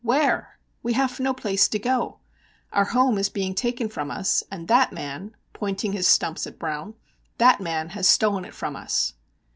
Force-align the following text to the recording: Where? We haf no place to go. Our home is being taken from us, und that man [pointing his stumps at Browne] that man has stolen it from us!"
Where? 0.03 0.57
We 0.81 0.93
haf 0.93 1.19
no 1.19 1.31
place 1.31 1.67
to 1.67 1.77
go. 1.77 2.17
Our 2.73 2.85
home 2.85 3.19
is 3.19 3.29
being 3.29 3.53
taken 3.53 3.87
from 3.87 4.09
us, 4.09 4.41
und 4.51 4.67
that 4.67 4.91
man 4.91 5.35
[pointing 5.53 5.91
his 5.93 6.07
stumps 6.07 6.47
at 6.47 6.57
Browne] 6.57 6.95
that 7.37 7.61
man 7.61 7.89
has 7.89 8.07
stolen 8.07 8.43
it 8.43 8.55
from 8.55 8.75
us!" 8.75 9.13